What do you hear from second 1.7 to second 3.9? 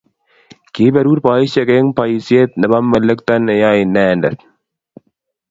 eng' boisiet nebomalekto neyoei